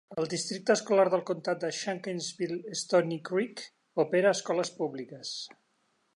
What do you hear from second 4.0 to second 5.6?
opera escoles públiques.